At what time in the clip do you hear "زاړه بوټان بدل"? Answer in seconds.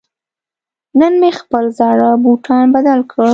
1.77-2.99